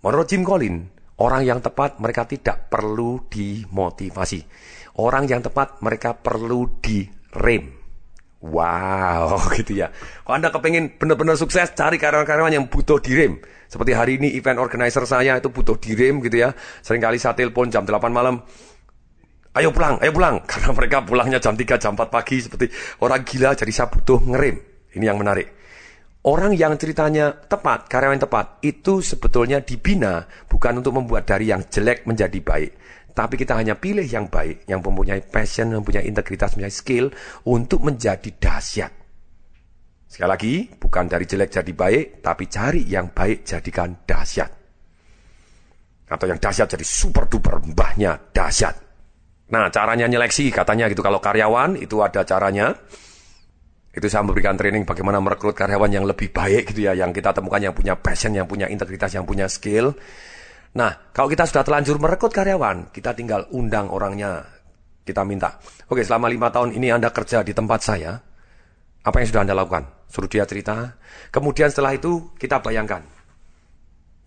Menurut 0.03 0.29
Jim 0.29 0.45
Collins, 0.45 0.93
orang 1.23 1.41
yang 1.41 1.59
tepat 1.63 1.97
mereka 1.97 2.29
tidak 2.29 2.69
perlu 2.69 3.25
dimotivasi. 3.25 4.45
Orang 5.01 5.25
yang 5.25 5.41
tepat 5.41 5.81
mereka 5.81 6.13
perlu 6.13 6.77
direm. 6.83 7.73
Wow, 8.37 9.41
gitu 9.57 9.81
ya. 9.81 9.89
Kalau 10.21 10.37
Anda 10.37 10.53
kepengen 10.53 11.01
benar-benar 11.01 11.33
sukses, 11.33 11.73
cari 11.73 11.97
karyawan-karyawan 11.97 12.53
yang 12.53 12.69
butuh 12.69 13.01
direm. 13.01 13.41
Seperti 13.65 13.91
hari 13.97 14.21
ini 14.21 14.37
event 14.37 14.61
organizer 14.61 15.03
saya 15.09 15.41
itu 15.41 15.49
butuh 15.49 15.81
direm 15.81 16.21
gitu 16.21 16.45
ya. 16.45 16.53
Seringkali 16.85 17.17
saya 17.17 17.33
telepon 17.33 17.73
jam 17.73 17.83
8 17.83 18.13
malam, 18.13 18.45
ayo 19.57 19.73
pulang, 19.73 19.97
ayo 19.99 20.11
pulang. 20.13 20.41
Karena 20.49 20.69
mereka 20.71 20.97
pulangnya 21.03 21.39
jam 21.41 21.57
3, 21.57 21.81
jam 21.81 21.93
4 21.97 22.07
pagi 22.07 22.37
seperti 22.39 22.69
orang 23.01 23.21
gila, 23.25 23.57
jadi 23.57 23.71
saya 23.73 23.87
butuh 23.89 24.21
ngerem. 24.23 24.57
Ini 24.93 25.05
yang 25.09 25.19
menarik. 25.19 25.57
Orang 26.27 26.51
yang 26.57 26.75
ceritanya 26.75 27.31
tepat, 27.31 27.87
karyawan 27.87 28.19
tepat, 28.19 28.59
itu 28.59 28.99
sebetulnya 28.99 29.63
dibina 29.63 30.27
bukan 30.49 30.83
untuk 30.83 30.99
membuat 30.99 31.23
dari 31.23 31.53
yang 31.53 31.63
jelek 31.63 32.03
menjadi 32.03 32.39
baik. 32.43 32.71
Tapi 33.15 33.33
kita 33.39 33.55
hanya 33.57 33.79
pilih 33.79 34.03
yang 34.03 34.27
baik, 34.27 34.67
yang 34.67 34.83
mempunyai 34.83 35.23
passion, 35.23 35.71
mempunyai 35.71 36.05
integritas, 36.05 36.53
mempunyai 36.53 36.73
skill 36.73 37.09
untuk 37.47 37.81
menjadi 37.81 38.29
dahsyat. 38.35 38.91
Sekali 40.07 40.29
lagi, 40.29 40.53
bukan 40.75 41.07
dari 41.07 41.23
jelek 41.27 41.49
jadi 41.49 41.71
baik, 41.71 42.05
tapi 42.23 42.43
cari 42.51 42.83
yang 42.87 43.11
baik 43.15 43.47
jadikan 43.47 44.03
dahsyat. 44.03 44.51
Atau 46.07 46.27
yang 46.27 46.39
dahsyat 46.39 46.67
jadi 46.71 46.85
super 46.85 47.27
duper 47.27 47.59
mbahnya 47.63 48.19
dahsyat. 48.31 48.86
Nah, 49.47 49.71
caranya 49.71 50.07
nyeleksi 50.11 50.51
katanya 50.51 50.91
gitu. 50.91 50.99
Kalau 50.99 51.23
karyawan 51.23 51.79
itu 51.79 52.03
ada 52.03 52.23
caranya. 52.27 52.75
Itu 53.95 54.05
saya 54.11 54.21
memberikan 54.21 54.53
training 54.53 54.85
bagaimana 54.85 55.17
merekrut 55.17 55.57
karyawan 55.57 55.89
yang 55.89 56.05
lebih 56.05 56.29
baik 56.29 56.75
gitu 56.75 56.91
ya. 56.91 56.93
Yang 56.93 57.23
kita 57.23 57.33
temukan 57.33 57.61
yang 57.63 57.73
punya 57.73 57.95
passion, 57.97 58.35
yang 58.35 58.45
punya 58.45 58.67
integritas, 58.67 59.15
yang 59.15 59.23
punya 59.23 59.47
skill. 59.47 59.95
Nah, 60.77 61.09
kalau 61.15 61.31
kita 61.31 61.47
sudah 61.47 61.63
telanjur 61.63 61.97
merekrut 61.97 62.29
karyawan, 62.29 62.91
kita 62.93 63.15
tinggal 63.17 63.47
undang 63.55 63.89
orangnya. 63.89 64.45
Kita 65.07 65.23
minta, 65.23 65.55
oke 65.87 66.03
selama 66.03 66.27
lima 66.27 66.51
tahun 66.51 66.75
ini 66.75 66.91
Anda 66.91 67.15
kerja 67.15 67.39
di 67.39 67.55
tempat 67.55 67.79
saya, 67.79 68.19
apa 69.07 69.15
yang 69.23 69.27
sudah 69.31 69.41
Anda 69.47 69.55
lakukan? 69.55 69.87
Suruh 70.11 70.27
dia 70.27 70.43
cerita. 70.43 70.99
Kemudian 71.31 71.71
setelah 71.71 71.95
itu 71.95 72.35
kita 72.35 72.59
bayangkan. 72.59 73.07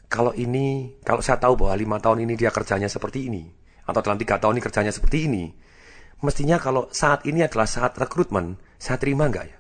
Kalau 0.09 0.33
ini, 0.33 0.97
kalau 1.05 1.21
saya 1.21 1.37
tahu 1.37 1.61
bahwa 1.61 1.77
lima 1.77 1.97
tahun 2.01 2.25
ini 2.25 2.33
dia 2.33 2.49
kerjanya 2.49 2.89
seperti 2.89 3.29
ini, 3.29 3.45
atau 3.91 4.01
dalam 4.01 4.19
tiga 4.19 4.39
tahun 4.39 4.59
ini 4.59 4.63
kerjanya 4.63 4.93
seperti 4.95 5.27
ini, 5.27 5.51
mestinya 6.23 6.57
kalau 6.57 6.89
saat 6.95 7.27
ini 7.27 7.43
adalah 7.43 7.67
saat 7.67 7.99
rekrutmen, 7.99 8.57
saya 8.79 8.97
terima 8.97 9.27
nggak 9.27 9.47
ya? 9.47 9.59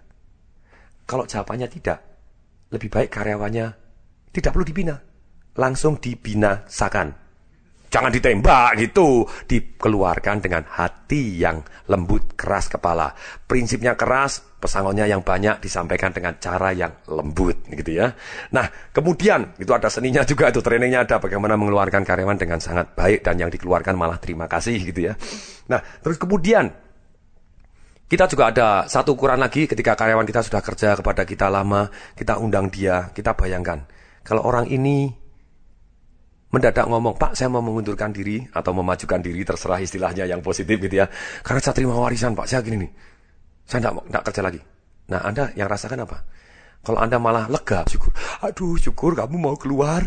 Kalau 1.04 1.26
jawabannya 1.26 1.66
tidak, 1.66 1.98
lebih 2.70 2.88
baik 2.88 3.10
karyawannya 3.10 3.66
tidak 4.30 4.50
perlu 4.54 4.66
dibina, 4.66 4.96
langsung 5.58 5.98
dibinasakan. 5.98 7.29
Jangan 7.90 8.14
ditembak 8.14 8.78
gitu, 8.78 9.26
dikeluarkan 9.50 10.38
dengan 10.38 10.62
hati 10.62 11.42
yang 11.42 11.58
lembut, 11.90 12.38
keras 12.38 12.70
kepala. 12.70 13.10
Prinsipnya 13.50 13.98
keras, 13.98 14.38
pesangonnya 14.62 15.10
yang 15.10 15.26
banyak 15.26 15.58
disampaikan 15.58 16.14
dengan 16.14 16.38
cara 16.38 16.70
yang 16.70 17.02
lembut 17.10 17.66
gitu 17.66 17.98
ya. 17.98 18.14
Nah, 18.54 18.70
kemudian 18.94 19.58
itu 19.58 19.74
ada 19.74 19.90
seninya 19.90 20.22
juga 20.22 20.54
itu 20.54 20.62
trainingnya 20.62 21.02
ada 21.02 21.18
bagaimana 21.18 21.58
mengeluarkan 21.58 22.06
karyawan 22.06 22.38
dengan 22.38 22.62
sangat 22.62 22.94
baik 22.94 23.26
dan 23.26 23.42
yang 23.42 23.50
dikeluarkan 23.50 23.98
malah 23.98 24.22
terima 24.22 24.46
kasih 24.46 24.78
gitu 24.78 25.10
ya. 25.10 25.18
Nah, 25.66 25.82
terus 25.98 26.14
kemudian 26.14 26.70
kita 28.06 28.30
juga 28.30 28.54
ada 28.54 28.68
satu 28.86 29.18
ukuran 29.18 29.42
lagi 29.42 29.66
ketika 29.66 29.98
karyawan 29.98 30.30
kita 30.30 30.46
sudah 30.46 30.62
kerja 30.62 30.94
kepada 30.94 31.26
kita 31.26 31.50
lama, 31.50 31.90
kita 32.14 32.38
undang 32.38 32.70
dia, 32.70 33.10
kita 33.10 33.34
bayangkan 33.34 33.82
kalau 34.22 34.44
orang 34.44 34.68
ini 34.70 35.10
mendadak 36.50 36.86
ngomong, 36.86 37.14
Pak 37.14 37.38
saya 37.38 37.46
mau 37.46 37.62
mengundurkan 37.62 38.10
diri 38.10 38.42
atau 38.50 38.74
memajukan 38.74 39.22
diri, 39.22 39.46
terserah 39.46 39.78
istilahnya 39.78 40.26
yang 40.26 40.42
positif 40.42 40.76
gitu 40.82 41.02
ya. 41.02 41.06
Karena 41.46 41.60
saya 41.62 41.74
terima 41.74 41.94
warisan 41.94 42.34
Pak, 42.34 42.46
saya 42.50 42.60
gini 42.62 42.86
nih, 42.86 42.90
saya 43.66 43.90
tidak 43.90 44.22
kerja 44.30 44.42
lagi. 44.42 44.60
Nah 45.10 45.20
Anda 45.22 45.54
yang 45.54 45.70
rasakan 45.70 46.06
apa? 46.06 46.18
Kalau 46.80 46.98
Anda 46.98 47.16
malah 47.22 47.46
lega, 47.46 47.86
syukur, 47.86 48.10
aduh 48.42 48.74
syukur 48.78 49.14
kamu 49.14 49.36
mau 49.38 49.54
keluar. 49.54 50.02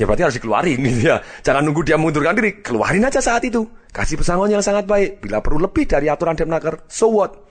Ya 0.00 0.08
berarti 0.08 0.24
harus 0.24 0.36
dikeluarin 0.40 0.80
gitu 0.80 1.12
ya. 1.12 1.20
Jangan 1.44 1.68
nunggu 1.68 1.84
dia 1.84 2.00
mengundurkan 2.00 2.32
diri, 2.32 2.64
keluarin 2.64 3.04
aja 3.04 3.20
saat 3.20 3.44
itu. 3.44 3.68
Kasih 3.92 4.16
pesangon 4.16 4.48
yang 4.48 4.64
sangat 4.64 4.88
baik. 4.88 5.20
Bila 5.20 5.44
perlu 5.44 5.60
lebih 5.68 5.84
dari 5.84 6.08
aturan 6.08 6.32
Depnaker, 6.32 6.88
so 6.88 7.12
what? 7.12 7.41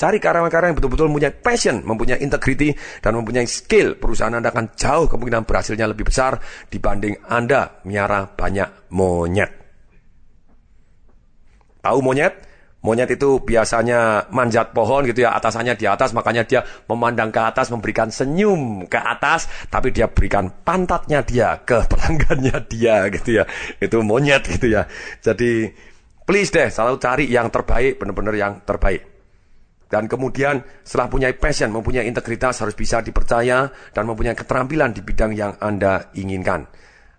Cari 0.00 0.16
karyawan-karyawan 0.16 0.72
yang 0.72 0.78
betul-betul 0.80 1.12
mempunyai 1.12 1.34
passion, 1.44 1.84
mempunyai 1.84 2.24
integrity, 2.24 2.72
dan 3.04 3.20
mempunyai 3.20 3.44
skill. 3.44 4.00
Perusahaan 4.00 4.32
Anda 4.32 4.48
akan 4.48 4.72
jauh 4.72 5.12
kemungkinan 5.12 5.44
berhasilnya 5.44 5.84
lebih 5.84 6.08
besar 6.08 6.40
dibanding 6.72 7.20
Anda 7.28 7.84
miara 7.84 8.24
banyak 8.24 8.88
monyet. 8.96 9.52
Tahu 11.84 12.00
monyet? 12.00 12.48
Monyet 12.80 13.12
itu 13.12 13.44
biasanya 13.44 14.32
manjat 14.32 14.72
pohon 14.72 15.04
gitu 15.04 15.28
ya, 15.28 15.36
atasannya 15.36 15.76
di 15.76 15.84
atas, 15.84 16.16
makanya 16.16 16.48
dia 16.48 16.64
memandang 16.88 17.28
ke 17.28 17.36
atas, 17.44 17.68
memberikan 17.68 18.08
senyum 18.08 18.88
ke 18.88 18.96
atas, 18.96 19.52
tapi 19.68 19.92
dia 19.92 20.08
berikan 20.08 20.48
pantatnya 20.64 21.20
dia 21.20 21.60
ke 21.60 21.76
pelanggannya 21.92 22.56
dia 22.72 23.04
gitu 23.12 23.36
ya. 23.36 23.44
Itu 23.76 24.00
monyet 24.00 24.48
gitu 24.48 24.80
ya. 24.80 24.88
Jadi 25.20 25.68
please 26.24 26.48
deh, 26.48 26.72
selalu 26.72 26.96
cari 26.96 27.24
yang 27.28 27.52
terbaik, 27.52 28.00
benar-benar 28.00 28.32
yang 28.32 28.64
terbaik. 28.64 29.19
Dan 29.90 30.06
kemudian 30.06 30.62
setelah 30.86 31.10
punya 31.10 31.26
passion, 31.34 31.74
mempunyai 31.74 32.06
integritas, 32.06 32.62
harus 32.62 32.78
bisa 32.78 33.02
dipercaya 33.02 33.66
dan 33.90 34.06
mempunyai 34.06 34.38
keterampilan 34.38 34.94
di 34.94 35.02
bidang 35.02 35.34
yang 35.34 35.58
Anda 35.58 36.14
inginkan. 36.14 36.62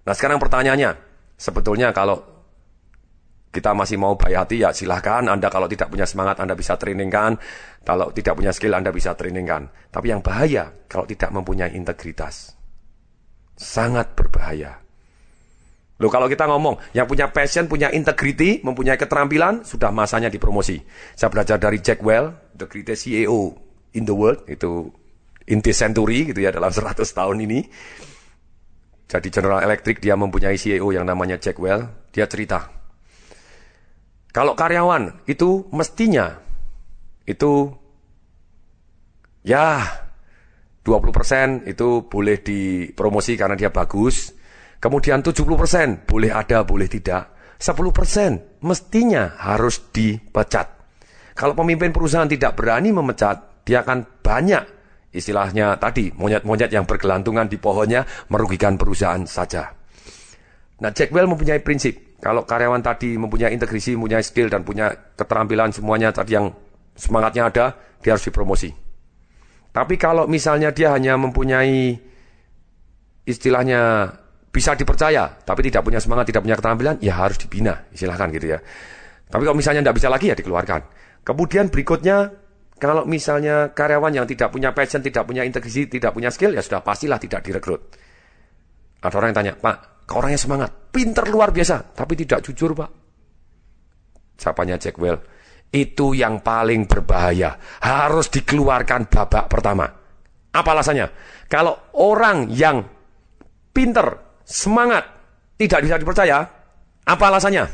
Nah 0.08 0.14
sekarang 0.16 0.40
pertanyaannya, 0.40 0.96
sebetulnya 1.36 1.92
kalau 1.92 2.32
kita 3.52 3.76
masih 3.76 4.00
mau 4.00 4.16
baik 4.16 4.48
hati 4.48 4.64
ya 4.64 4.72
silahkan. 4.72 5.28
Anda 5.28 5.52
kalau 5.52 5.68
tidak 5.68 5.92
punya 5.92 6.08
semangat 6.08 6.40
Anda 6.40 6.56
bisa 6.56 6.80
trainingkan. 6.80 7.36
Kalau 7.84 8.08
tidak 8.16 8.40
punya 8.40 8.56
skill 8.56 8.72
Anda 8.72 8.96
bisa 8.96 9.12
trainingkan. 9.20 9.92
Tapi 9.92 10.08
yang 10.08 10.24
bahaya 10.24 10.72
kalau 10.88 11.04
tidak 11.04 11.36
mempunyai 11.36 11.76
integritas. 11.76 12.56
Sangat 13.60 14.16
berbahaya 14.16 14.80
Loh 16.02 16.10
kalau 16.10 16.26
kita 16.26 16.50
ngomong, 16.50 16.82
yang 16.98 17.06
punya 17.06 17.30
passion, 17.30 17.70
punya 17.70 17.94
integrity, 17.94 18.66
mempunyai 18.66 18.98
keterampilan, 18.98 19.62
sudah 19.62 19.94
masanya 19.94 20.34
dipromosi. 20.34 20.82
Saya 21.14 21.30
belajar 21.30 21.62
dari 21.62 21.78
Jack 21.78 22.02
Well, 22.02 22.34
the 22.58 22.66
greatest 22.66 23.06
CEO 23.06 23.54
in 23.94 24.10
the 24.10 24.16
world, 24.18 24.42
itu 24.50 24.90
in 25.46 25.62
this 25.62 25.78
century 25.78 26.34
gitu 26.34 26.42
ya 26.42 26.50
dalam 26.50 26.74
100 26.74 27.06
tahun 27.06 27.38
ini. 27.46 27.60
Jadi 29.06 29.28
General 29.30 29.62
Electric 29.62 30.02
dia 30.02 30.18
mempunyai 30.18 30.58
CEO 30.58 30.90
yang 30.90 31.06
namanya 31.06 31.38
Jack 31.38 31.62
Well, 31.62 31.86
dia 32.10 32.26
cerita. 32.26 32.66
Kalau 34.34 34.58
karyawan 34.58 35.28
itu 35.30 35.70
mestinya 35.70 36.40
itu 37.30 37.70
ya 39.46 39.86
20% 40.82 41.70
itu 41.70 42.10
boleh 42.10 42.42
dipromosi 42.42 43.38
karena 43.38 43.54
dia 43.54 43.70
bagus, 43.70 44.34
Kemudian 44.82 45.22
70% 45.22 46.10
boleh 46.10 46.34
ada, 46.34 46.66
boleh 46.66 46.90
tidak. 46.90 47.56
10% 47.62 48.66
mestinya 48.66 49.38
harus 49.38 49.94
dipecat. 49.94 50.68
Kalau 51.38 51.54
pemimpin 51.54 51.94
perusahaan 51.94 52.26
tidak 52.26 52.58
berani 52.58 52.90
memecat, 52.90 53.62
dia 53.62 53.86
akan 53.86 54.26
banyak 54.26 54.66
istilahnya 55.14 55.78
tadi 55.78 56.10
monyet-monyet 56.10 56.74
yang 56.74 56.90
bergelantungan 56.90 57.46
di 57.46 57.62
pohonnya 57.62 58.08
merugikan 58.34 58.80
perusahaan 58.82 59.22
saja. 59.30 59.70
Nah, 60.82 60.90
Jackwell 60.90 61.30
mempunyai 61.30 61.62
prinsip. 61.62 62.18
Kalau 62.18 62.46
karyawan 62.46 62.82
tadi 62.82 63.18
mempunyai 63.18 63.54
integrasi, 63.54 63.94
mempunyai 63.98 64.26
skill 64.26 64.50
dan 64.50 64.66
punya 64.66 65.14
keterampilan 65.14 65.70
semuanya 65.70 66.10
tadi 66.10 66.38
yang 66.38 66.50
semangatnya 66.98 67.54
ada, 67.54 67.66
dia 68.02 68.18
harus 68.18 68.26
dipromosi. 68.26 68.70
Tapi 69.72 69.96
kalau 69.98 70.26
misalnya 70.26 70.74
dia 70.74 70.94
hanya 70.94 71.18
mempunyai 71.18 71.98
istilahnya 73.26 74.10
bisa 74.52 74.76
dipercaya, 74.76 75.32
tapi 75.48 75.64
tidak 75.64 75.88
punya 75.88 76.04
semangat, 76.04 76.28
tidak 76.28 76.44
punya 76.44 76.60
keterampilan, 76.60 76.96
ya 77.00 77.16
harus 77.16 77.40
dibina, 77.40 77.88
silahkan 77.96 78.28
gitu 78.36 78.52
ya. 78.52 78.60
Tapi 79.32 79.48
kalau 79.48 79.56
misalnya 79.56 79.80
tidak 79.80 79.96
bisa 79.96 80.12
lagi, 80.12 80.28
ya 80.28 80.36
dikeluarkan. 80.36 80.82
Kemudian 81.24 81.72
berikutnya, 81.72 82.36
kalau 82.76 83.08
misalnya 83.08 83.72
karyawan 83.72 84.12
yang 84.12 84.28
tidak 84.28 84.52
punya 84.52 84.76
passion, 84.76 85.00
tidak 85.00 85.24
punya 85.24 85.48
integrasi, 85.48 85.88
tidak 85.88 86.12
punya 86.12 86.28
skill, 86.28 86.52
ya 86.52 86.60
sudah 86.60 86.84
pastilah 86.84 87.16
tidak 87.16 87.40
direkrut. 87.48 87.96
Ada 89.00 89.16
orang 89.16 89.32
yang 89.32 89.40
tanya, 89.40 89.54
Pak, 89.56 89.78
orangnya 90.12 90.40
semangat, 90.42 90.70
pinter 90.92 91.26
luar 91.32 91.56
biasa, 91.56 91.96
tapi 91.96 92.20
tidak 92.20 92.44
jujur 92.44 92.76
Pak. 92.76 92.90
Siapanya 94.36 94.76
Jack 94.76 95.00
Well, 95.00 95.22
itu 95.72 96.12
yang 96.12 96.44
paling 96.44 96.92
berbahaya, 96.92 97.56
harus 97.80 98.28
dikeluarkan 98.28 99.08
babak 99.08 99.48
pertama. 99.48 99.88
Apa 100.52 100.70
alasannya? 100.76 101.08
Kalau 101.48 101.96
orang 101.96 102.52
yang 102.52 102.84
pinter, 103.72 104.31
semangat, 104.52 105.08
tidak 105.56 105.80
bisa 105.88 105.96
dipercaya. 105.96 106.44
Apa 107.08 107.24
alasannya? 107.32 107.66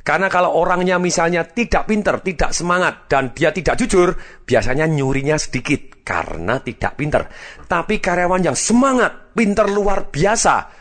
Karena 0.00 0.32
kalau 0.32 0.56
orangnya 0.56 0.96
misalnya 0.96 1.44
tidak 1.44 1.84
pinter, 1.84 2.24
tidak 2.24 2.56
semangat, 2.56 3.04
dan 3.10 3.36
dia 3.36 3.52
tidak 3.52 3.76
jujur, 3.76 4.16
biasanya 4.48 4.88
nyurinya 4.88 5.36
sedikit 5.36 6.00
karena 6.00 6.56
tidak 6.64 6.96
pinter. 6.96 7.28
Tapi 7.68 8.00
karyawan 8.00 8.40
yang 8.40 8.56
semangat, 8.56 9.36
pinter 9.36 9.68
luar 9.68 10.08
biasa, 10.08 10.72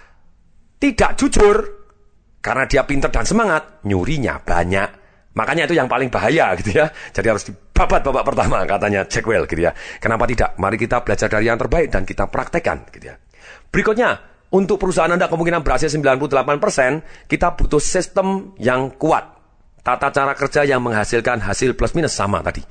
tidak 0.80 1.20
jujur, 1.20 1.56
karena 2.40 2.64
dia 2.64 2.88
pinter 2.88 3.12
dan 3.12 3.28
semangat, 3.28 3.84
nyurinya 3.84 4.40
banyak. 4.40 4.90
Makanya 5.36 5.68
itu 5.68 5.76
yang 5.76 5.92
paling 5.92 6.08
bahaya 6.08 6.56
gitu 6.56 6.80
ya. 6.80 6.88
Jadi 7.12 7.28
harus 7.28 7.44
dibabat 7.48 8.02
babak 8.02 8.24
pertama 8.24 8.64
katanya 8.64 9.04
Jack 9.06 9.28
Well 9.28 9.46
gitu 9.46 9.68
ya. 9.68 9.76
Kenapa 10.00 10.24
tidak? 10.26 10.56
Mari 10.56 10.80
kita 10.80 11.04
belajar 11.04 11.28
dari 11.28 11.48
yang 11.48 11.60
terbaik 11.60 11.92
dan 11.92 12.08
kita 12.08 12.28
praktekkan 12.32 12.88
gitu 12.96 13.12
ya. 13.14 13.16
Berikutnya, 13.70 14.29
untuk 14.50 14.82
perusahaan 14.82 15.14
Anda 15.14 15.30
kemungkinan 15.30 15.62
berhasil 15.62 15.94
98%, 15.94 17.30
kita 17.30 17.54
butuh 17.54 17.78
sistem 17.78 18.58
yang 18.58 18.98
kuat. 18.98 19.38
Tata 19.86 20.10
cara 20.10 20.34
kerja 20.34 20.66
yang 20.66 20.82
menghasilkan 20.82 21.38
hasil 21.46 21.78
plus 21.78 21.94
minus 21.94 22.18
sama 22.18 22.42
tadi. 22.42 22.66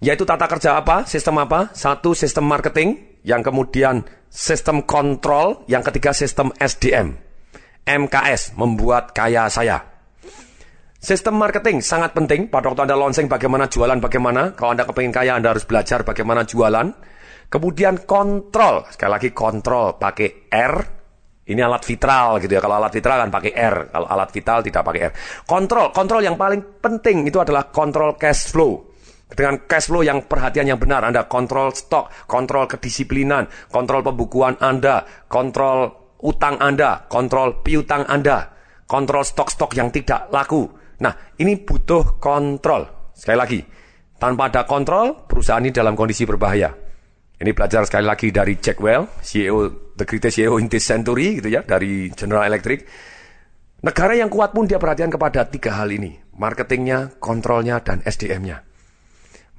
Yaitu 0.00 0.24
tata 0.24 0.48
kerja 0.48 0.80
apa? 0.80 1.04
Sistem 1.04 1.44
apa? 1.44 1.76
Satu, 1.76 2.16
sistem 2.16 2.48
marketing. 2.48 3.20
Yang 3.20 3.52
kemudian 3.52 4.08
sistem 4.32 4.80
kontrol. 4.88 5.68
Yang 5.68 5.92
ketiga, 5.92 6.16
sistem 6.16 6.56
SDM. 6.56 7.20
MKS, 7.84 8.56
membuat 8.56 9.12
kaya 9.12 9.44
saya. 9.52 9.84
Sistem 11.00 11.36
marketing 11.36 11.84
sangat 11.84 12.16
penting 12.16 12.48
pada 12.48 12.72
waktu 12.72 12.88
Anda 12.88 12.96
launching 12.96 13.28
bagaimana 13.28 13.68
jualan, 13.68 14.00
bagaimana. 14.00 14.56
Kalau 14.56 14.72
Anda 14.72 14.88
kepingin 14.88 15.12
kaya, 15.12 15.36
Anda 15.36 15.52
harus 15.52 15.68
belajar 15.68 16.00
bagaimana 16.00 16.48
jualan. 16.48 16.92
Kemudian 17.52 18.08
kontrol, 18.08 18.88
sekali 18.88 19.10
lagi 19.12 19.30
kontrol 19.36 19.96
pakai 20.00 20.48
R, 20.48 20.99
ini 21.50 21.60
alat 21.60 21.82
vitral 21.82 22.38
gitu 22.38 22.52
ya. 22.54 22.62
Kalau 22.62 22.78
alat 22.78 22.94
vitral 22.94 23.26
kan 23.26 23.30
pakai 23.34 23.52
R. 23.58 23.76
Kalau 23.90 24.06
alat 24.06 24.30
vital 24.30 24.58
tidak 24.62 24.82
pakai 24.86 25.00
R. 25.10 25.12
Kontrol, 25.42 25.90
kontrol 25.90 26.22
yang 26.22 26.38
paling 26.38 26.78
penting 26.78 27.26
itu 27.26 27.42
adalah 27.42 27.66
kontrol 27.74 28.14
cash 28.14 28.54
flow. 28.54 28.86
Dengan 29.30 29.66
cash 29.66 29.90
flow 29.90 30.02
yang 30.02 30.26
perhatian 30.26 30.70
yang 30.70 30.78
benar, 30.78 31.06
Anda 31.06 31.26
kontrol 31.26 31.74
stok, 31.74 32.26
kontrol 32.26 32.66
kedisiplinan, 32.66 33.46
kontrol 33.70 34.02
pembukuan 34.02 34.58
Anda, 34.58 35.06
kontrol 35.26 35.90
utang 36.22 36.58
Anda, 36.58 37.06
kontrol 37.06 37.62
piutang 37.62 38.06
Anda, 38.10 38.50
kontrol 38.86 39.22
stok-stok 39.22 39.74
yang 39.78 39.94
tidak 39.94 40.30
laku. 40.34 40.66
Nah, 41.02 41.14
ini 41.38 41.62
butuh 41.62 42.18
kontrol. 42.18 43.10
Sekali 43.14 43.38
lagi, 43.38 43.60
tanpa 44.18 44.50
ada 44.50 44.66
kontrol, 44.66 45.26
perusahaan 45.26 45.62
ini 45.62 45.70
dalam 45.70 45.94
kondisi 45.94 46.26
berbahaya. 46.26 46.74
Ini 47.40 47.56
belajar 47.56 47.88
sekali 47.88 48.04
lagi 48.04 48.28
dari 48.28 48.60
Jack 48.60 48.82
Well, 48.84 49.08
CEO, 49.24 49.89
the 50.00 50.08
greatest 50.08 50.40
CEO 50.40 50.56
in 50.56 50.72
this 50.72 50.88
century, 50.88 51.36
gitu 51.38 51.52
ya, 51.52 51.60
dari 51.60 52.08
General 52.16 52.48
Electric. 52.48 52.88
Negara 53.84 54.16
yang 54.16 54.32
kuat 54.32 54.56
pun 54.56 54.64
dia 54.64 54.80
perhatian 54.80 55.12
kepada 55.12 55.44
tiga 55.48 55.76
hal 55.76 55.92
ini. 55.92 56.16
Marketingnya, 56.40 57.20
kontrolnya, 57.20 57.84
dan 57.84 58.00
SDM-nya. 58.00 58.64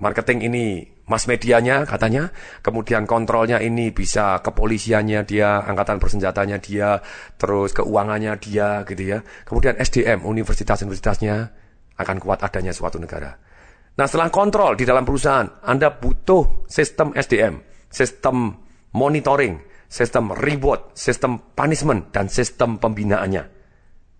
Marketing 0.01 0.41
ini 0.49 0.81
mass 1.05 1.29
medianya 1.29 1.85
katanya, 1.85 2.33
kemudian 2.65 3.05
kontrolnya 3.05 3.61
ini 3.61 3.93
bisa 3.93 4.41
kepolisiannya 4.41 5.21
dia, 5.29 5.61
angkatan 5.61 6.01
persenjatanya 6.01 6.57
dia, 6.57 6.97
terus 7.37 7.69
keuangannya 7.77 8.33
dia 8.41 8.81
gitu 8.89 9.03
ya. 9.05 9.19
Kemudian 9.45 9.77
SDM, 9.77 10.25
universitas-universitasnya 10.25 11.35
akan 12.01 12.17
kuat 12.17 12.41
adanya 12.41 12.73
suatu 12.73 12.97
negara. 12.97 13.37
Nah 13.93 14.05
setelah 14.09 14.33
kontrol 14.33 14.73
di 14.73 14.89
dalam 14.89 15.05
perusahaan, 15.05 15.61
Anda 15.61 15.93
butuh 15.93 16.65
sistem 16.65 17.13
SDM 17.13 17.71
sistem 17.91 18.55
monitoring, 18.95 19.59
sistem 19.91 20.31
reward, 20.31 20.95
sistem 20.95 21.51
punishment, 21.51 22.15
dan 22.15 22.31
sistem 22.31 22.79
pembinaannya. 22.79 23.43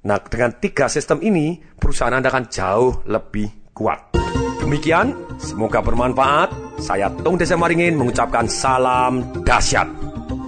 Nah, 0.04 0.20
dengan 0.28 0.60
tiga 0.60 0.92
sistem 0.92 1.24
ini, 1.24 1.64
perusahaan 1.80 2.12
Anda 2.12 2.28
akan 2.28 2.52
jauh 2.52 3.08
lebih 3.08 3.72
kuat. 3.72 4.12
Demikian, 4.60 5.16
semoga 5.40 5.80
bermanfaat. 5.80 6.52
Saya 6.84 7.08
Tung 7.24 7.40
Desa 7.40 7.56
Maringin 7.56 7.96
mengucapkan 7.96 8.52
salam 8.52 9.24
dahsyat. 9.48 9.88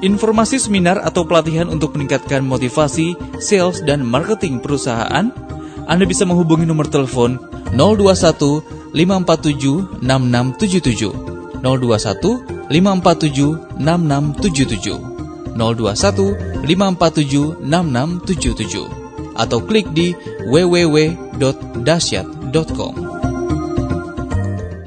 Informasi 0.03 0.59
seminar 0.59 0.99
atau 0.99 1.23
pelatihan 1.23 1.71
untuk 1.71 1.95
meningkatkan 1.95 2.43
motivasi, 2.43 3.15
sales, 3.39 3.79
dan 3.87 4.03
marketing 4.03 4.59
perusahaan, 4.59 5.31
Anda 5.87 6.03
bisa 6.03 6.27
menghubungi 6.27 6.67
nomor 6.67 6.91
telepon 6.91 7.39
021 7.71 8.91
547 8.91 10.03
6677 10.03 11.63
021 11.63 12.67
547 12.67 13.79
6677 13.79 15.12
021 15.55 16.65
547 16.65 17.55
6677 17.61 19.03
atau 19.33 19.57
klik 19.65 19.89
di 19.93 20.13
www.dasyat.com. 20.45 23.12